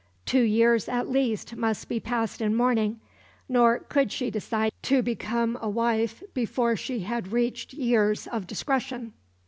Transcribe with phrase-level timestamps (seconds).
[0.25, 2.99] Two years at least must be passed in mourning,
[3.47, 9.13] nor could she decide to become a wife before she had reached years of discretion.